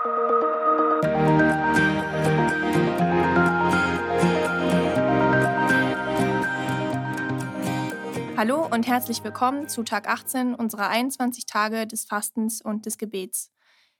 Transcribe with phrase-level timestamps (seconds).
[0.00, 0.14] Hallo
[8.70, 13.50] und herzlich willkommen zu Tag 18 unserer 21 Tage des Fastens und des Gebets.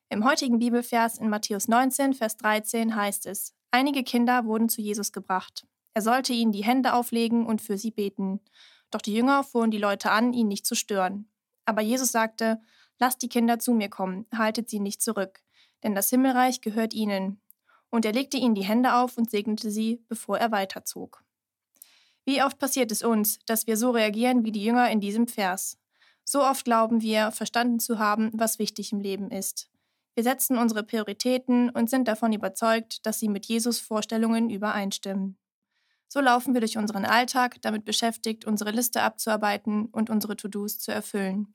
[0.08, 5.10] Im heutigen Bibelvers in Matthäus 19, Vers 13 heißt es, Einige Kinder wurden zu Jesus
[5.10, 5.66] gebracht.
[5.94, 8.38] Er sollte ihnen die Hände auflegen und für sie beten.
[8.92, 11.28] Doch die Jünger fuhren die Leute an, ihn nicht zu stören.
[11.64, 12.60] Aber Jesus sagte,
[13.00, 15.40] Lasst die Kinder zu mir kommen, haltet sie nicht zurück,
[15.82, 17.40] denn das Himmelreich gehört ihnen.
[17.90, 21.24] Und er legte ihnen die Hände auf und segnete sie, bevor er weiterzog.
[22.24, 25.78] Wie oft passiert es uns, dass wir so reagieren wie die Jünger in diesem Vers?
[26.24, 29.70] So oft glauben wir, verstanden zu haben, was wichtig im Leben ist.
[30.14, 35.38] Wir setzen unsere Prioritäten und sind davon überzeugt, dass sie mit Jesus Vorstellungen übereinstimmen.
[36.08, 40.92] So laufen wir durch unseren Alltag damit beschäftigt, unsere Liste abzuarbeiten und unsere To-Dos zu
[40.92, 41.54] erfüllen.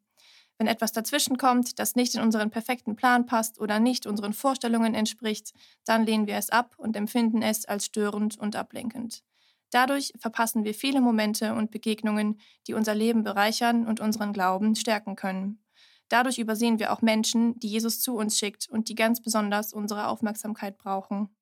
[0.58, 5.54] Wenn etwas dazwischenkommt, das nicht in unseren perfekten Plan passt oder nicht unseren Vorstellungen entspricht,
[5.86, 9.24] dann lehnen wir es ab und empfinden es als störend und ablenkend.
[9.72, 15.16] Dadurch verpassen wir viele Momente und Begegnungen, die unser Leben bereichern und unseren Glauben stärken
[15.16, 15.64] können.
[16.10, 20.08] Dadurch übersehen wir auch Menschen, die Jesus zu uns schickt und die ganz besonders unsere
[20.08, 21.36] Aufmerksamkeit brauchen.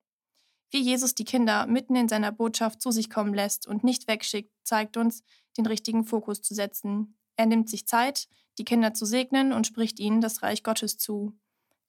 [0.70, 4.54] Wie Jesus die Kinder mitten in seiner Botschaft zu sich kommen lässt und nicht wegschickt,
[4.64, 5.24] zeigt uns,
[5.58, 7.18] den richtigen Fokus zu setzen.
[7.36, 8.30] Er nimmt sich Zeit,
[8.62, 11.34] die Kinder zu segnen und spricht ihnen das Reich Gottes zu.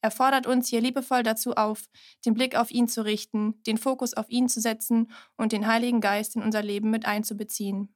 [0.00, 1.84] Er fordert uns hier liebevoll dazu auf,
[2.24, 6.00] den Blick auf ihn zu richten, den Fokus auf ihn zu setzen und den Heiligen
[6.00, 7.94] Geist in unser Leben mit einzubeziehen.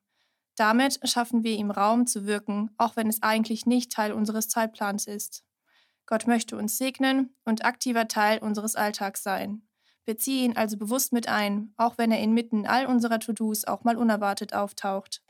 [0.57, 5.07] Damit schaffen wir ihm Raum zu wirken, auch wenn es eigentlich nicht Teil unseres Zeitplans
[5.07, 5.43] ist.
[6.05, 9.67] Gott möchte uns segnen und aktiver Teil unseres Alltags sein.
[10.05, 13.97] Beziehe ihn also bewusst mit ein, auch wenn er inmitten all unserer To-Dos auch mal
[13.97, 15.23] unerwartet auftaucht.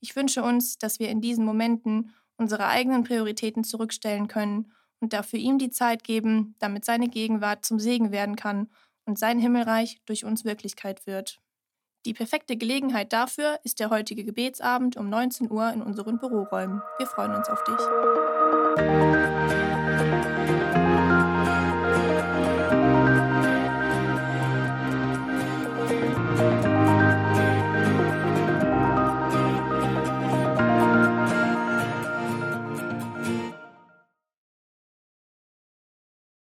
[0.00, 5.38] Ich wünsche uns, dass wir in diesen Momenten unsere eigenen Prioritäten zurückstellen können und dafür
[5.38, 8.68] ihm die Zeit geben, damit seine Gegenwart zum Segen werden kann
[9.04, 11.40] und sein Himmelreich durch uns Wirklichkeit wird.
[12.06, 16.82] Die perfekte Gelegenheit dafür ist der heutige Gebetsabend um 19 Uhr in unseren Büroräumen.
[16.98, 17.76] Wir freuen uns auf dich.